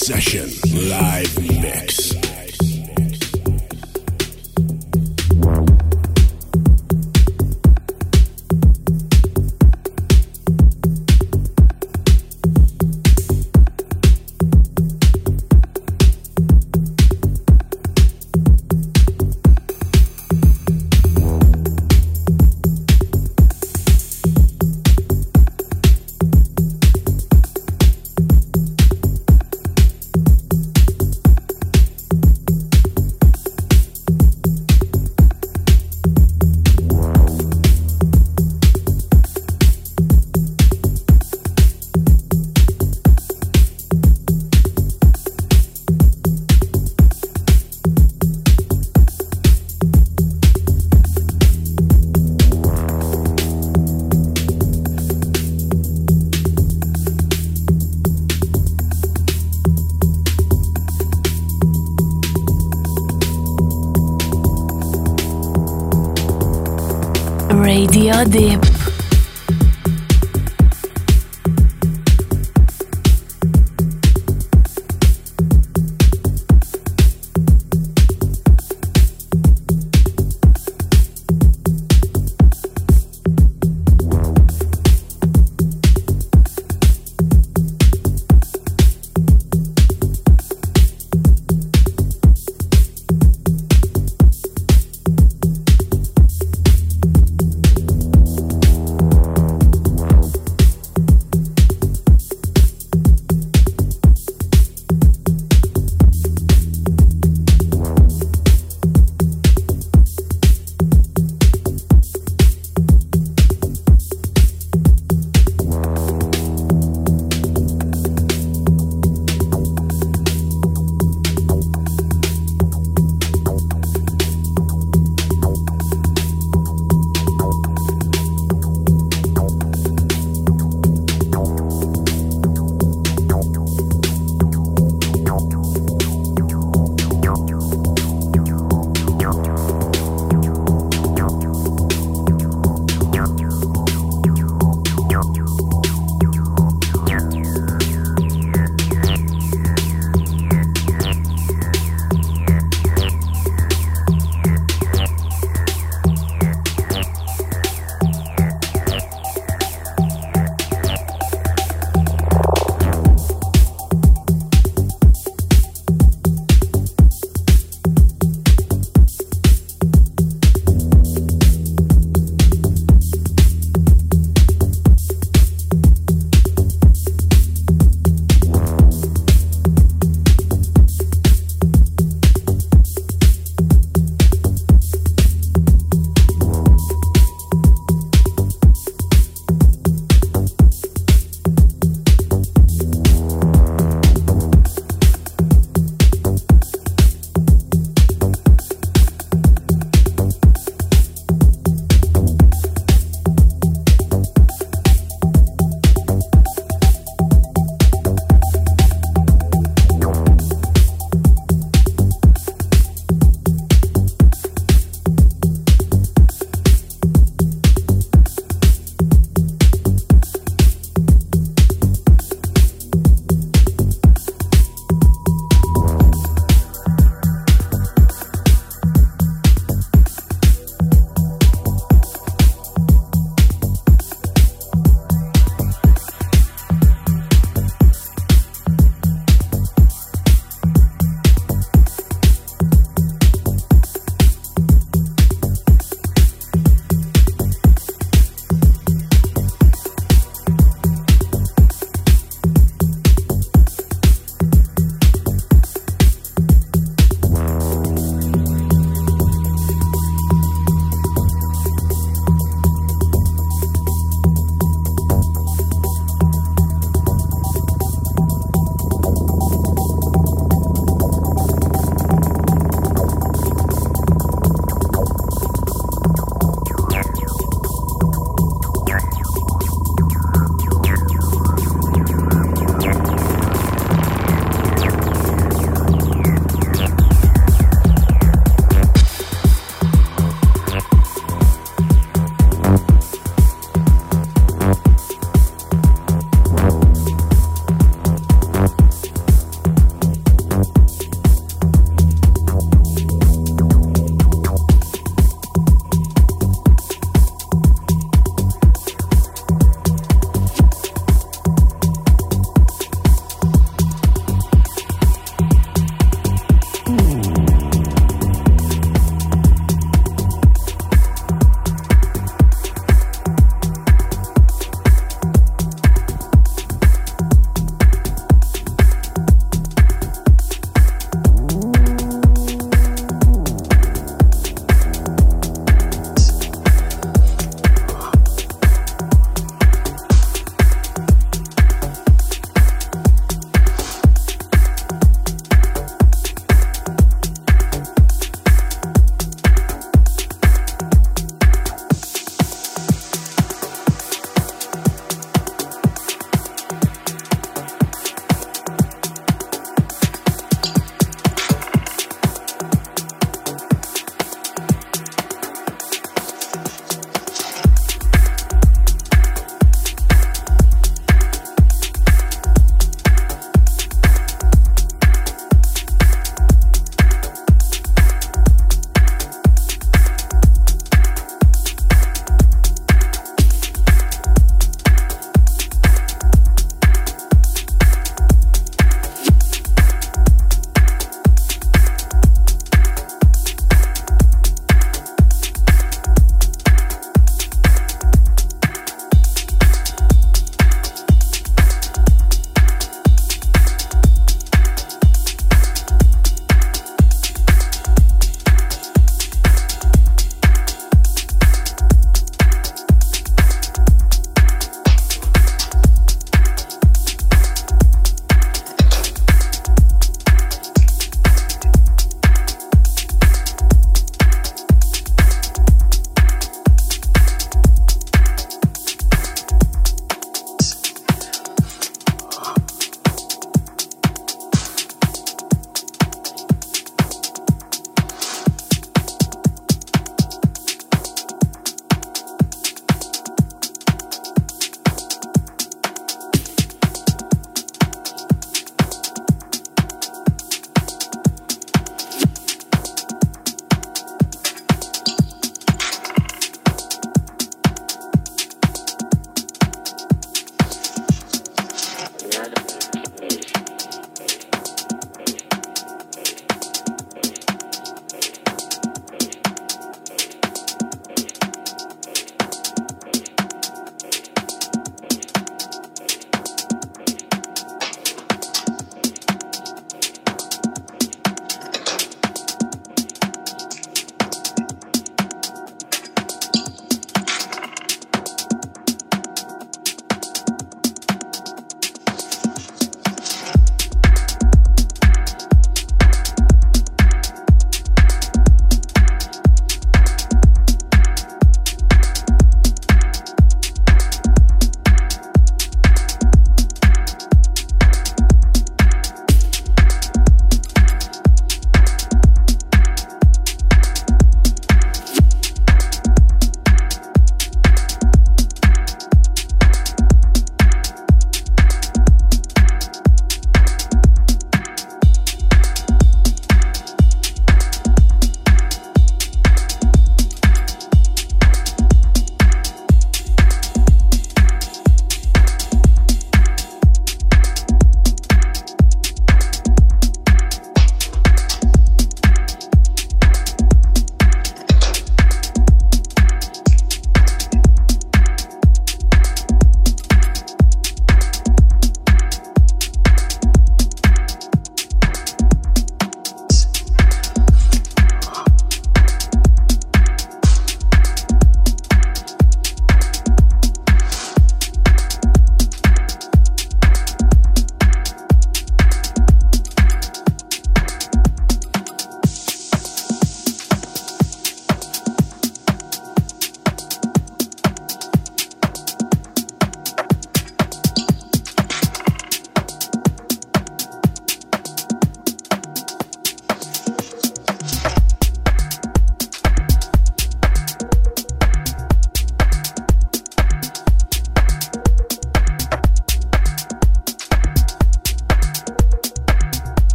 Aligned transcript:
Session, 0.00 0.59
Radio 68.20 68.69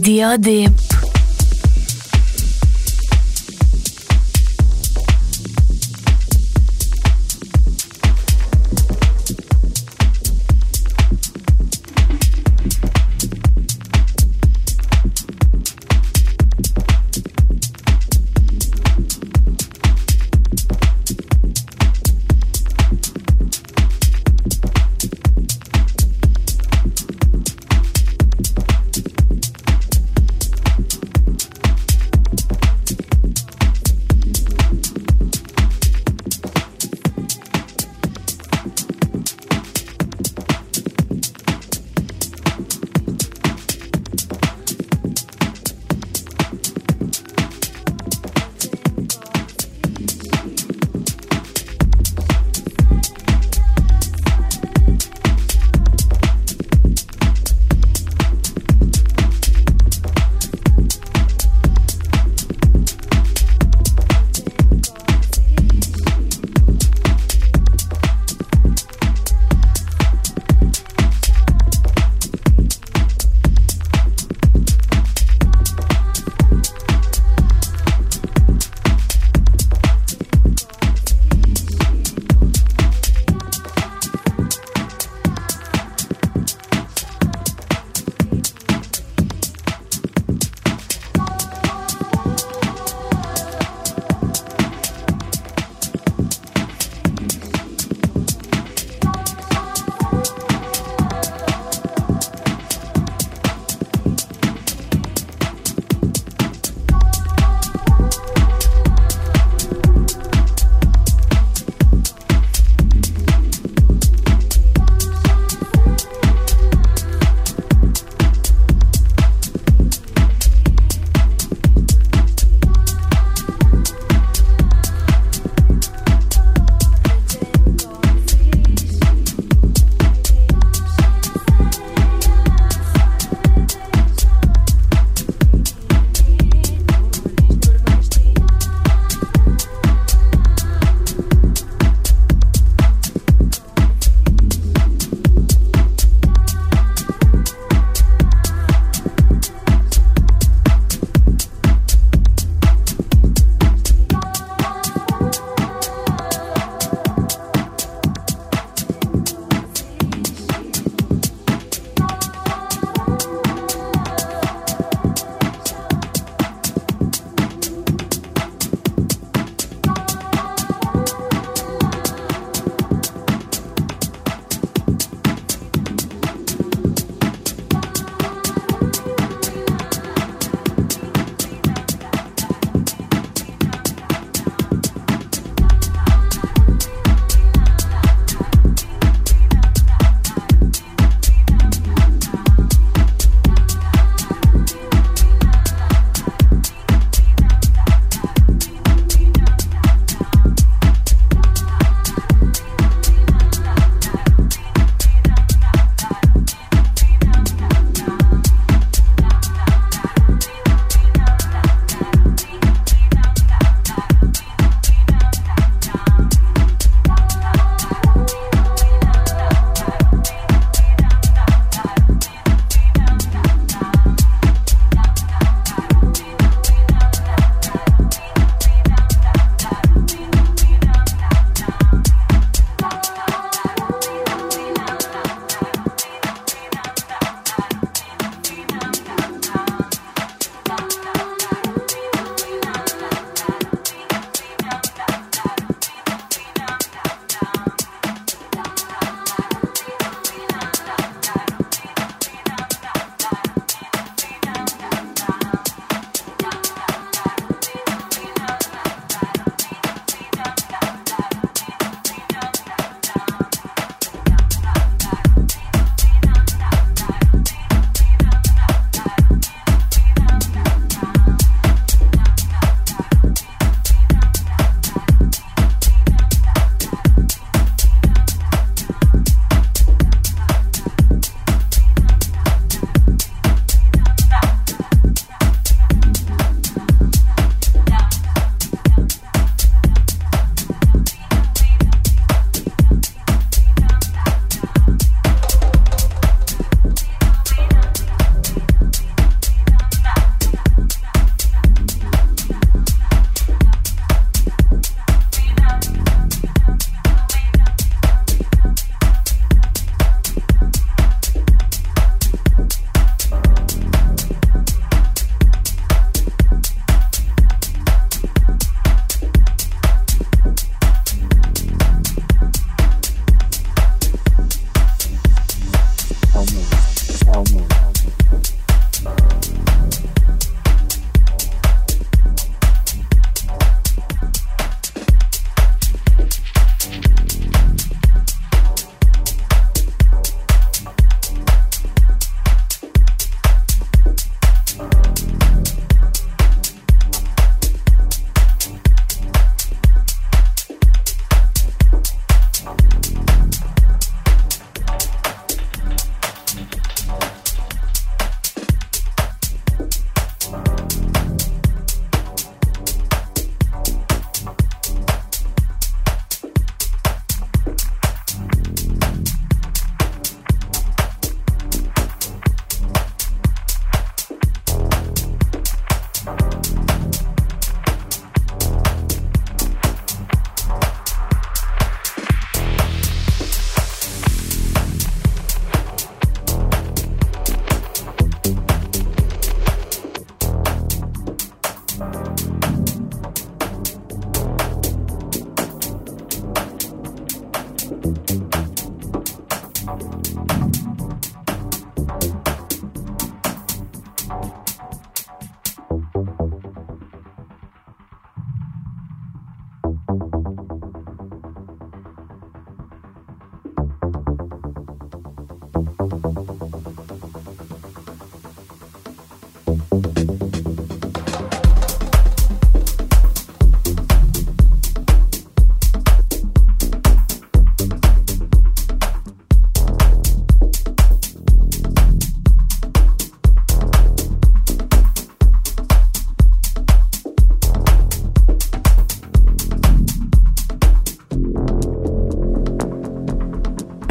Radio 0.00 0.38
Deep. 0.38 0.89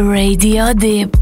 Radio 0.09 0.73
Deep. 0.73 1.18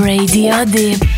Radio 0.00 0.64
Deep. 0.64 1.17